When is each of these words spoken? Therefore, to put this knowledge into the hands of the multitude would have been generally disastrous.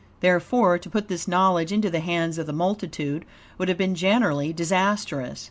Therefore, 0.21 0.79
to 0.79 0.89
put 0.89 1.09
this 1.09 1.27
knowledge 1.27 1.71
into 1.71 1.91
the 1.91 1.99
hands 1.99 2.39
of 2.39 2.47
the 2.47 2.53
multitude 2.53 3.23
would 3.59 3.67
have 3.69 3.77
been 3.77 3.93
generally 3.93 4.51
disastrous. 4.51 5.39